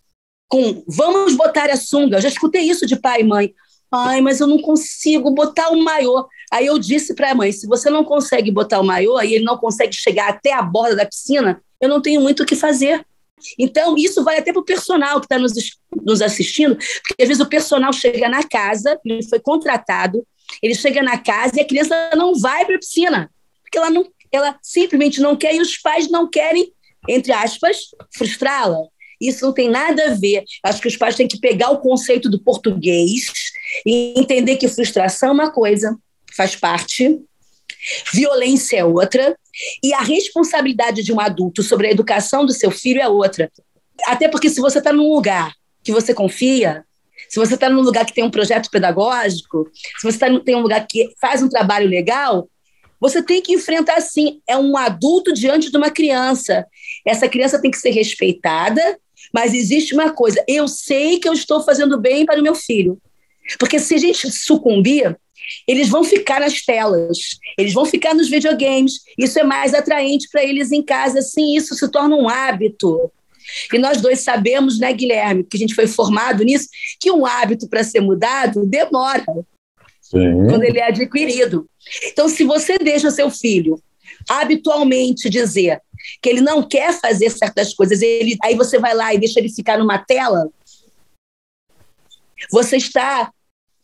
com 0.48 0.84
vamos 0.88 1.36
botar 1.36 1.70
a 1.70 1.78
sunga. 1.78 2.18
Eu 2.18 2.22
já 2.22 2.30
escutei 2.30 2.64
isso 2.64 2.88
de 2.88 2.96
pai 2.96 3.22
e 3.22 3.24
mãe. 3.24 3.54
Ai, 3.92 4.22
mas 4.22 4.40
eu 4.40 4.48
não 4.48 4.60
consigo 4.60 5.32
botar 5.32 5.70
o 5.70 5.84
maiô. 5.84 6.28
Aí 6.52 6.66
eu 6.66 6.80
disse 6.80 7.14
para 7.14 7.32
a 7.32 7.36
mãe: 7.36 7.52
se 7.52 7.68
você 7.68 7.90
não 7.90 8.04
consegue 8.04 8.52
botar 8.52 8.80
o 8.80 8.84
maiô 8.84 9.22
e 9.22 9.36
ele 9.36 9.44
não 9.44 9.58
consegue 9.58 9.94
chegar 9.94 10.30
até 10.30 10.54
a 10.54 10.62
borda 10.62 10.96
da 10.96 11.06
piscina, 11.06 11.62
eu 11.80 11.88
não 11.88 12.02
tenho 12.02 12.22
muito 12.22 12.44
o 12.44 12.46
que 12.46 12.56
fazer. 12.56 13.06
Então, 13.58 13.98
isso 13.98 14.24
vale 14.24 14.40
até 14.40 14.52
para 14.52 14.62
o 14.62 14.66
personal 14.66 15.20
que 15.20 15.26
está 15.26 15.38
nos, 15.38 15.54
nos 16.04 16.22
assistindo, 16.22 16.76
porque 16.76 17.22
às 17.22 17.28
vezes 17.28 17.42
o 17.42 17.50
personal 17.50 17.94
chega 17.94 18.30
na 18.30 18.44
casa, 18.44 19.00
ele 19.06 19.24
foi 19.24 19.40
contratado, 19.40 20.26
ele 20.62 20.76
chega 20.76 21.02
na 21.02 21.18
casa 21.18 21.58
e 21.58 21.62
a 21.62 21.68
criança 21.68 22.12
não 22.16 22.38
vai 22.40 22.66
para 22.66 22.76
a 22.76 22.80
piscina, 22.80 23.32
porque 23.62 23.78
ela, 23.78 23.90
não, 23.90 24.06
ela 24.32 24.58
simplesmente 24.62 25.22
não 25.22 25.36
quer 25.36 25.56
e 25.56 25.62
os 25.62 25.78
pais 25.78 26.10
não 26.10 26.30
querem, 26.30 26.72
entre 27.08 27.32
aspas, 27.32 27.90
frustrá-la. 28.16 28.80
Isso 29.22 29.46
não 29.46 29.54
tem 29.54 29.70
nada 29.70 30.12
a 30.12 30.16
ver. 30.16 30.44
Acho 30.64 30.82
que 30.82 30.88
os 30.88 30.96
pais 30.96 31.16
têm 31.16 31.28
que 31.28 31.40
pegar 31.40 31.72
o 31.72 31.80
conceito 31.80 32.30
do 32.30 32.42
português 32.42 33.26
e 33.86 34.14
entender 34.18 34.56
que 34.56 34.68
frustração 34.68 35.30
é 35.30 35.34
uma 35.34 35.52
coisa, 35.52 35.98
faz 36.36 36.56
parte, 36.56 37.20
Violência 38.14 38.78
é 38.78 38.86
outra, 38.86 39.38
e 39.84 39.94
a 39.94 40.02
responsabilidade 40.02 41.04
de 41.04 41.14
um 41.14 41.20
adulto 41.20 41.64
sobre 41.64 41.88
a 41.88 41.92
educação 41.92 42.46
do 42.46 42.54
seu 42.54 42.72
filho 42.72 43.02
é 43.02 43.08
outra. 43.08 43.52
Até 44.06 44.28
porque 44.28 44.50
se 44.50 44.62
você 44.62 44.80
está 44.80 44.94
num 44.94 45.14
lugar 45.14 45.54
que 45.84 45.92
você 45.92 46.14
confia, 46.14 46.84
se 47.28 47.40
você 47.40 47.56
está 47.56 47.70
num 47.70 47.82
lugar 47.82 48.06
que 48.06 48.14
tem 48.14 48.24
um 48.24 48.32
projeto 48.32 48.70
pedagógico, 48.70 49.70
se 50.00 50.04
você 50.04 50.18
tá, 50.18 50.28
tem 50.40 50.56
um 50.56 50.62
lugar 50.62 50.86
que 50.88 51.14
faz 51.20 51.42
um 51.42 51.50
trabalho 51.50 51.88
legal, 51.88 52.50
você 53.00 53.24
tem 53.24 53.42
que 53.42 53.54
enfrentar 53.54 54.02
sim. 54.02 54.42
É 54.48 54.58
um 54.58 54.76
adulto 54.76 55.34
diante 55.34 55.72
de 55.72 55.78
uma 55.78 55.90
criança. 55.90 56.66
Essa 57.06 57.30
criança 57.30 57.62
tem 57.62 57.72
que 57.72 57.78
ser 57.78 57.92
respeitada, 57.92 59.00
mas 59.34 59.54
existe 59.54 59.94
uma 59.94 60.12
coisa: 60.12 60.44
eu 60.48 60.68
sei 60.68 61.20
que 61.20 61.28
eu 61.28 61.34
estou 61.34 61.64
fazendo 61.64 62.00
bem 62.00 62.26
para 62.26 62.40
o 62.40 62.44
meu 62.44 62.56
filho. 62.56 63.00
Porque 63.58 63.80
se 63.80 63.96
a 63.96 63.98
gente 63.98 64.30
sucumbir, 64.32 65.18
eles 65.68 65.90
vão 65.90 66.04
ficar 66.04 66.40
nas 66.40 66.62
telas, 66.62 67.18
eles 67.58 67.74
vão 67.74 67.86
ficar 67.86 68.14
nos 68.14 68.30
videogames. 68.30 69.02
Isso 69.18 69.40
é 69.40 69.44
mais 69.44 69.74
atraente 69.74 70.28
para 70.32 70.44
eles 70.44 70.72
em 70.72 70.84
casa. 70.84 71.22
Sim, 71.22 71.56
isso 71.56 71.76
se 71.76 71.88
torna 71.90 72.16
um 72.16 72.30
hábito. 72.30 73.12
E 73.74 73.78
nós 73.78 74.02
dois 74.02 74.20
sabemos, 74.20 74.80
né, 74.80 74.92
Guilherme, 74.94 75.44
que 75.44 75.58
a 75.58 75.60
gente 75.60 75.76
foi 75.76 75.88
formado 75.88 76.44
nisso, 76.44 76.68
que 77.00 77.12
um 77.12 77.26
hábito 77.26 77.68
para 77.68 77.84
ser 77.84 78.00
mudado 78.00 78.66
demora 78.66 79.26
Sim. 80.02 80.48
quando 80.48 80.64
ele 80.64 80.80
é 80.80 80.88
adquirido. 80.88 81.68
Então, 82.06 82.30
se 82.30 82.44
você 82.44 82.78
deixa 82.78 83.08
o 83.08 83.12
seu 83.12 83.30
filho 83.30 83.82
habitualmente 84.28 85.30
dizer 85.30 85.82
que 86.22 86.30
ele 86.30 86.42
não 86.42 86.68
quer 86.68 86.94
fazer 87.00 87.30
certas 87.30 87.74
coisas, 87.74 88.02
ele, 88.02 88.38
aí 88.44 88.56
você 88.56 88.80
vai 88.80 88.94
lá 88.94 89.14
e 89.14 89.20
deixa 89.20 89.40
ele 89.40 89.50
ficar 89.50 89.78
numa 89.78 89.98
tela, 89.98 90.50
Você 92.52 92.78
está 92.78 93.32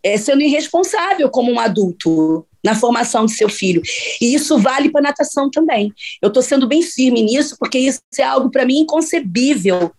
é, 0.06 0.18
sendo 0.18 0.44
irresponsável 0.44 1.32
como 1.32 1.52
um 1.52 1.60
adulto 1.60 2.46
na 2.64 2.76
formação 2.76 3.26
do 3.26 3.32
seu 3.32 3.50
filho. 3.50 3.82
E 4.22 4.36
isso 4.36 4.60
vale 4.60 4.92
para 4.92 5.02
natação 5.02 5.50
também. 5.50 5.92
Eu 6.22 6.28
estou 6.28 6.44
sendo 6.44 6.68
bem 6.68 6.84
firme 6.84 7.24
nisso, 7.24 7.56
porque 7.60 7.80
isso 7.80 8.00
é 8.20 8.24
algo 8.24 8.52
para 8.52 8.68
mim 8.68 8.82
inconcebível. 8.82 9.92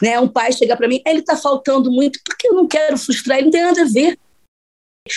Né? 0.00 0.20
Um 0.20 0.28
pai 0.28 0.52
chegar 0.52 0.76
para 0.76 0.86
mim, 0.86 1.02
ele 1.04 1.18
está 1.18 1.36
faltando 1.36 1.90
muito, 1.90 2.20
porque 2.24 2.46
eu 2.46 2.54
não 2.54 2.68
quero 2.68 2.96
frustrar, 2.96 3.38
ele 3.38 3.46
não 3.46 3.50
tem 3.50 3.62
nada 3.64 3.82
a 3.82 3.88
ver. 3.88 4.16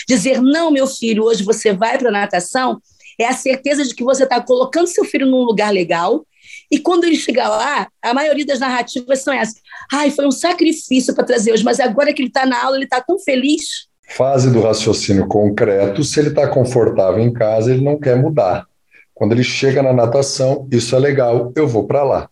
Dizer, 0.08 0.42
não, 0.42 0.72
meu 0.72 0.88
filho, 0.88 1.26
hoje 1.26 1.44
você 1.44 1.72
vai 1.72 2.00
para 2.00 2.10
natação, 2.10 2.82
é 3.20 3.28
a 3.28 3.34
certeza 3.34 3.84
de 3.84 3.94
que 3.94 4.04
você 4.04 4.24
está 4.24 4.42
colocando 4.42 4.88
seu 4.88 5.06
filho 5.06 5.28
num 5.28 5.44
lugar 5.44 5.72
legal. 5.72 6.26
E 6.72 6.80
quando 6.80 7.04
ele 7.04 7.18
chegar 7.18 7.50
lá, 7.50 7.88
a 8.02 8.14
maioria 8.16 8.48
das 8.48 8.60
narrativas 8.60 9.22
são 9.22 9.32
essas. 9.32 9.62
Ai, 9.92 10.10
foi 10.10 10.26
um 10.26 10.32
sacrifício 10.32 11.14
para 11.14 11.24
trazer 11.24 11.54
hoje, 11.54 11.64
mas 11.64 11.80
agora 11.80 12.12
que 12.12 12.20
ele 12.20 12.30
está 12.30 12.48
na 12.48 12.64
aula, 12.64 12.78
ele 12.78 12.86
está 12.86 13.00
tão 13.00 13.20
feliz. 13.20 13.93
Fase 14.16 14.52
do 14.52 14.62
raciocínio 14.62 15.28
concreto, 15.28 16.04
se 16.04 16.20
ele 16.20 16.30
está 16.30 16.48
confortável 16.48 17.20
em 17.20 17.34
casa, 17.34 17.74
ele 17.74 17.84
não 17.84 18.00
quer 18.00 18.16
mudar. 18.16 18.68
Quando 19.14 19.32
ele 19.32 19.44
chega 19.44 19.82
na 19.82 19.94
natação, 19.94 20.68
isso 20.72 20.96
é 20.96 21.00
legal, 21.00 21.52
eu 21.56 21.68
vou 21.68 21.86
para 21.86 22.04
lá. 22.04 22.30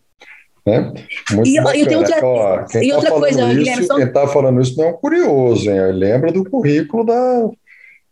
Né? 0.64 0.92
Muito 1.32 1.48
e, 1.48 1.56
bacana. 1.56 1.92
E 1.92 1.96
outra, 1.96 2.24
Ó, 2.24 2.64
quem 2.66 2.88
está 2.88 3.02
falando, 3.02 3.20
coisa, 3.20 3.52
isso. 3.52 3.96
Quem 3.96 4.12
tá 4.12 4.28
falando 4.28 4.60
isso 4.60 4.76
não 4.76 4.84
é 4.84 4.88
um 4.90 4.92
curioso, 4.92 5.70
hein? 5.70 5.92
Lembra 5.92 6.30
do 6.30 6.48
currículo 6.48 7.04
da 7.04 7.50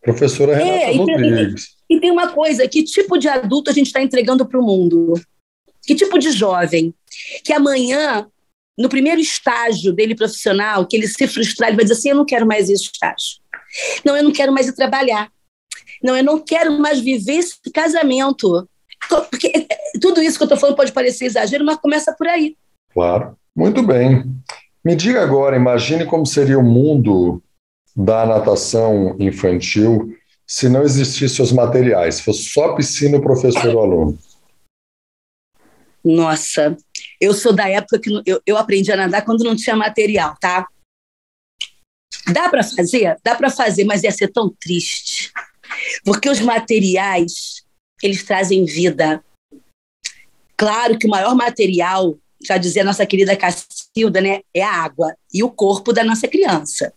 professora 0.02 0.56
Renata 0.56 0.76
é, 0.76 0.96
Rodrigues. 0.96 1.76
E, 1.88 1.96
e 1.96 2.00
tem 2.00 2.10
uma 2.10 2.32
coisa, 2.32 2.66
que 2.66 2.82
tipo 2.82 3.18
de 3.18 3.28
adulto 3.28 3.70
a 3.70 3.74
gente 3.74 3.86
está 3.86 4.02
entregando 4.02 4.46
para 4.46 4.58
o 4.58 4.64
mundo? 4.64 5.14
Que 5.82 5.94
tipo 5.94 6.18
de 6.18 6.32
jovem? 6.32 6.92
Que 7.44 7.52
amanhã, 7.52 8.26
no 8.76 8.88
primeiro 8.88 9.20
estágio 9.20 9.92
dele 9.92 10.14
profissional, 10.14 10.86
que 10.86 10.96
ele 10.96 11.06
se 11.06 11.26
frustrar, 11.28 11.68
ele 11.68 11.76
vai 11.76 11.84
dizer 11.84 11.94
assim, 11.98 12.10
eu 12.10 12.16
não 12.16 12.24
quero 12.24 12.46
mais 12.46 12.68
esse 12.68 12.84
estágio. 12.84 13.39
Não, 14.04 14.16
eu 14.16 14.24
não 14.24 14.32
quero 14.32 14.52
mais 14.52 14.66
ir 14.68 14.74
trabalhar. 14.74 15.30
Não, 16.02 16.16
eu 16.16 16.24
não 16.24 16.38
quero 16.38 16.78
mais 16.78 17.00
viver 17.00 17.34
esse 17.34 17.56
casamento. 17.72 18.68
Porque 19.08 19.48
é, 19.48 19.98
tudo 20.00 20.22
isso 20.22 20.36
que 20.36 20.42
eu 20.42 20.46
estou 20.46 20.58
falando 20.58 20.76
pode 20.76 20.92
parecer 20.92 21.26
exagero, 21.26 21.64
mas 21.64 21.78
começa 21.78 22.12
por 22.12 22.26
aí. 22.26 22.56
Claro. 22.92 23.36
Muito 23.54 23.82
bem. 23.82 24.24
Me 24.84 24.94
diga 24.96 25.22
agora, 25.22 25.56
imagine 25.56 26.06
como 26.06 26.24
seria 26.24 26.58
o 26.58 26.62
mundo 26.62 27.42
da 27.94 28.24
natação 28.24 29.16
infantil 29.18 30.16
se 30.46 30.68
não 30.68 30.82
existissem 30.82 31.44
os 31.44 31.52
materiais, 31.52 32.16
se 32.16 32.22
fosse 32.22 32.44
só 32.44 32.74
piscina, 32.74 33.20
professor 33.20 33.66
e 33.66 33.70
aluno. 33.70 34.18
Nossa, 36.02 36.76
eu 37.20 37.34
sou 37.34 37.52
da 37.52 37.68
época 37.68 37.98
que 38.00 38.10
eu, 38.26 38.40
eu 38.44 38.56
aprendi 38.56 38.90
a 38.90 38.96
nadar 38.96 39.24
quando 39.24 39.44
não 39.44 39.54
tinha 39.54 39.76
material, 39.76 40.34
tá? 40.40 40.66
Dá 42.32 42.48
para 42.48 42.62
fazer? 42.62 43.16
Dá 43.22 43.34
para 43.34 43.50
fazer, 43.50 43.84
mas 43.84 44.02
ia 44.02 44.12
ser 44.12 44.28
tão 44.28 44.54
triste. 44.60 45.32
Porque 46.04 46.28
os 46.28 46.40
materiais, 46.40 47.64
eles 48.02 48.22
trazem 48.22 48.64
vida. 48.64 49.22
Claro 50.56 50.98
que 50.98 51.06
o 51.06 51.10
maior 51.10 51.34
material, 51.34 52.18
já 52.42 52.56
dizia 52.56 52.82
a 52.82 52.84
nossa 52.84 53.06
querida 53.06 53.36
Cacilda, 53.36 54.20
né, 54.20 54.40
é 54.52 54.62
a 54.62 54.72
água 54.72 55.14
e 55.32 55.42
o 55.42 55.50
corpo 55.50 55.92
da 55.92 56.04
nossa 56.04 56.28
criança. 56.28 56.92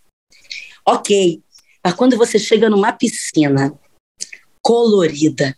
Ok, 0.86 1.42
mas 1.84 1.94
quando 1.94 2.18
você 2.18 2.38
chega 2.38 2.70
numa 2.70 2.92
piscina 2.92 3.74
colorida, 4.62 5.58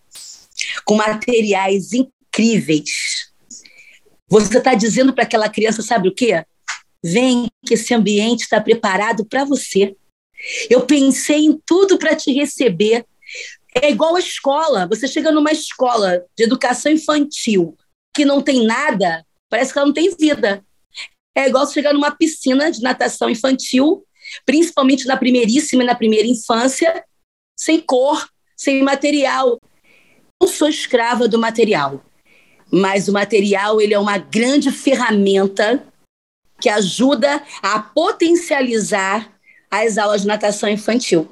com 0.84 0.96
materiais 0.96 1.94
incríveis, 1.94 3.32
você 4.28 4.58
está 4.58 4.74
dizendo 4.74 5.14
para 5.14 5.24
aquela 5.24 5.50
criança, 5.50 5.82
sabe 5.82 6.10
o 6.10 6.14
quê? 6.14 6.44
Vem 7.08 7.48
que 7.64 7.76
esse 7.76 7.94
ambiente 7.94 8.42
está 8.42 8.60
preparado 8.60 9.24
para 9.24 9.46
você. 9.46 9.96
Eu 10.72 10.88
pensei 10.88 11.46
em 11.46 11.62
tudo 11.64 12.00
para 12.00 12.16
te 12.16 12.34
receber. 12.34 13.06
É 13.80 13.92
igual 13.92 14.16
a 14.16 14.20
escola. 14.20 14.88
Você 14.88 15.08
chega 15.08 15.32
numa 15.32 15.52
escola 15.52 16.26
de 16.36 16.46
educação 16.46 16.92
infantil 16.92 17.78
que 18.12 18.26
não 18.26 18.42
tem 18.42 18.66
nada, 18.66 19.24
parece 19.50 19.72
que 19.72 19.78
ela 19.78 19.86
não 19.86 19.94
tem 19.94 20.16
vida. 20.16 20.66
É 21.38 21.48
igual 21.48 21.68
chegar 21.68 21.94
numa 21.94 22.10
piscina 22.10 22.72
de 22.72 22.82
natação 22.82 23.30
infantil, 23.30 24.04
principalmente 24.44 25.06
na 25.06 25.16
primeiríssima 25.16 25.84
e 25.84 25.86
na 25.86 25.94
primeira 25.94 26.28
infância, 26.28 27.04
sem 27.56 27.80
cor, 27.80 28.28
sem 28.58 28.82
material. 28.82 29.60
Não 30.42 30.48
sou 30.48 30.68
escrava 30.68 31.28
do 31.28 31.38
material, 31.38 32.04
mas 32.72 33.08
o 33.08 33.14
material 33.14 33.80
ele 33.80 33.94
é 33.94 34.00
uma 34.00 34.18
grande 34.18 34.72
ferramenta 34.72 35.86
que 36.66 36.70
ajuda 36.70 37.44
a 37.62 37.78
potencializar 37.78 39.30
as 39.70 40.00
aulas 40.00 40.22
de 40.22 40.28
natação 40.28 40.68
infantil. 40.68 41.30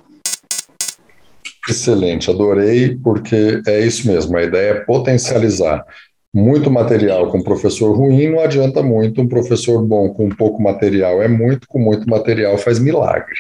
Excelente, 1.67 2.29
adorei, 2.29 2.95
porque 3.03 3.59
é 3.65 3.83
isso 3.83 4.05
mesmo, 4.05 4.37
a 4.37 4.43
ideia 4.43 4.69
é 4.69 4.79
potencializar. 4.81 5.83
Muito 6.31 6.69
material 6.69 7.31
com 7.31 7.41
professor 7.41 7.97
ruim 7.97 8.29
não 8.29 8.41
adianta 8.41 8.83
muito, 8.83 9.21
um 9.21 9.27
professor 9.27 9.81
bom 9.81 10.09
com 10.09 10.29
pouco 10.29 10.61
material 10.61 11.19
é 11.19 11.27
muito, 11.27 11.67
com 11.67 11.79
muito 11.79 12.07
material 12.07 12.55
faz 12.59 12.77
milagre. 12.77 13.39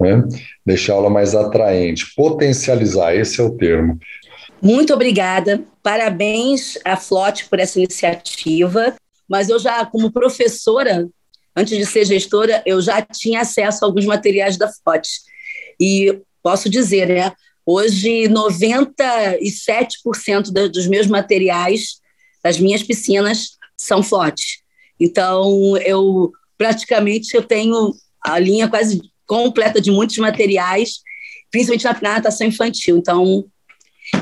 Né? 0.00 0.24
Deixar 0.66 0.94
a 0.94 0.96
aula 0.96 1.10
mais 1.10 1.32
atraente, 1.32 2.12
potencializar, 2.16 3.14
esse 3.14 3.40
é 3.40 3.44
o 3.44 3.56
termo. 3.56 4.00
Muito 4.60 4.92
obrigada, 4.92 5.62
parabéns 5.80 6.76
à 6.84 6.96
Flote 6.96 7.46
por 7.48 7.60
essa 7.60 7.78
iniciativa 7.78 8.96
mas 9.32 9.48
eu 9.48 9.58
já, 9.58 9.84
como 9.86 10.12
professora, 10.12 11.08
antes 11.56 11.78
de 11.78 11.86
ser 11.86 12.04
gestora, 12.04 12.62
eu 12.66 12.82
já 12.82 13.00
tinha 13.00 13.40
acesso 13.40 13.82
a 13.82 13.88
alguns 13.88 14.04
materiais 14.04 14.58
da 14.58 14.68
FOT. 14.68 15.08
E 15.80 16.20
posso 16.42 16.68
dizer, 16.68 17.08
né, 17.08 17.32
hoje 17.64 18.28
97% 18.28 20.50
dos 20.70 20.86
meus 20.86 21.06
materiais 21.06 22.02
das 22.44 22.60
minhas 22.60 22.82
piscinas 22.82 23.52
são 23.74 24.02
FOT. 24.02 24.60
Então, 25.00 25.78
eu 25.78 26.30
praticamente 26.58 27.34
eu 27.34 27.42
tenho 27.42 27.94
a 28.22 28.38
linha 28.38 28.68
quase 28.68 29.00
completa 29.26 29.80
de 29.80 29.90
muitos 29.90 30.18
materiais, 30.18 30.96
principalmente 31.50 32.02
na 32.02 32.16
natação 32.16 32.46
infantil. 32.46 32.98
Então, 32.98 33.46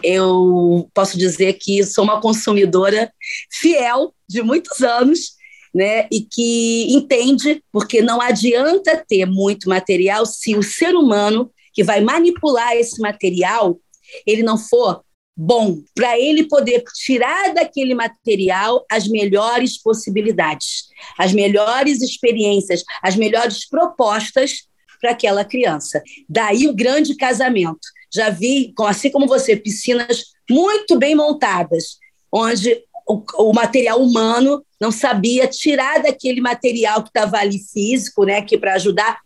eu 0.02 0.88
posso 0.94 1.18
dizer 1.18 1.54
que 1.54 1.84
sou 1.84 2.04
uma 2.04 2.20
consumidora 2.20 3.12
fiel 3.50 4.14
de 4.28 4.42
muitos 4.42 4.80
anos, 4.80 5.38
né, 5.74 6.08
e 6.10 6.22
que 6.22 6.92
entende, 6.92 7.62
porque 7.72 8.02
não 8.02 8.20
adianta 8.20 9.04
ter 9.08 9.24
muito 9.24 9.68
material 9.68 10.26
se 10.26 10.56
o 10.56 10.62
ser 10.62 10.96
humano 10.96 11.50
que 11.72 11.84
vai 11.84 12.00
manipular 12.00 12.72
esse 12.72 13.00
material, 13.00 13.78
ele 14.26 14.42
não 14.42 14.58
for 14.58 15.04
bom, 15.36 15.78
para 15.94 16.18
ele 16.18 16.44
poder 16.44 16.84
tirar 16.94 17.54
daquele 17.54 17.94
material 17.94 18.84
as 18.90 19.08
melhores 19.08 19.80
possibilidades, 19.80 20.88
as 21.16 21.32
melhores 21.32 22.02
experiências, 22.02 22.82
as 23.02 23.16
melhores 23.16 23.66
propostas 23.66 24.68
para 25.00 25.12
aquela 25.12 25.44
criança. 25.44 26.02
Daí 26.28 26.68
o 26.68 26.74
grande 26.74 27.16
casamento 27.16 27.88
já 28.12 28.30
vi, 28.30 28.72
assim 28.80 29.10
como 29.10 29.26
você, 29.26 29.56
piscinas 29.56 30.24
muito 30.48 30.98
bem 30.98 31.14
montadas, 31.14 31.98
onde 32.32 32.82
o, 33.06 33.22
o 33.38 33.52
material 33.52 34.02
humano 34.02 34.64
não 34.80 34.90
sabia 34.90 35.46
tirar 35.46 36.02
daquele 36.02 36.40
material 36.40 37.02
que 37.02 37.08
estava 37.08 37.38
ali 37.38 37.58
físico, 37.58 38.24
né, 38.24 38.42
que 38.42 38.58
para 38.58 38.74
ajudar, 38.74 39.18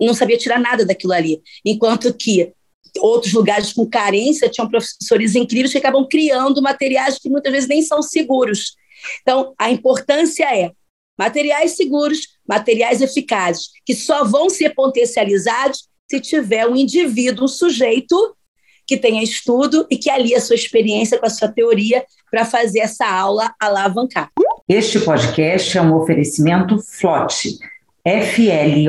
não 0.00 0.14
sabia 0.14 0.38
tirar 0.38 0.58
nada 0.58 0.84
daquilo 0.84 1.12
ali. 1.12 1.40
Enquanto 1.64 2.12
que 2.14 2.52
outros 3.00 3.32
lugares 3.32 3.72
com 3.72 3.86
carência 3.86 4.48
tinham 4.48 4.68
professores 4.68 5.34
incríveis 5.34 5.72
que 5.72 5.78
acabam 5.78 6.06
criando 6.08 6.62
materiais 6.62 7.18
que 7.18 7.28
muitas 7.28 7.52
vezes 7.52 7.68
nem 7.68 7.82
são 7.82 8.02
seguros. 8.02 8.76
Então, 9.22 9.54
a 9.58 9.70
importância 9.70 10.44
é 10.44 10.70
materiais 11.18 11.72
seguros, 11.72 12.20
materiais 12.46 13.00
eficazes, 13.00 13.70
que 13.84 13.94
só 13.94 14.24
vão 14.24 14.48
ser 14.48 14.74
potencializados 14.74 15.88
se 16.10 16.20
tiver 16.20 16.66
um 16.66 16.76
indivíduo, 16.76 17.44
um 17.44 17.48
sujeito 17.48 18.34
que 18.86 18.96
tenha 18.96 19.22
estudo 19.22 19.86
e 19.90 19.96
que 19.96 20.10
alie 20.10 20.34
a 20.34 20.40
sua 20.40 20.56
experiência 20.56 21.18
com 21.18 21.24
a 21.26 21.30
sua 21.30 21.48
teoria 21.48 22.04
para 22.30 22.44
fazer 22.44 22.80
essa 22.80 23.06
aula 23.06 23.54
alavancar. 23.58 24.30
Este 24.68 25.00
podcast 25.00 25.78
é 25.78 25.82
um 25.82 25.94
oferecimento 25.94 26.78
FLOT, 26.78 27.58
F-L-O-T-Y.com. 28.04 28.84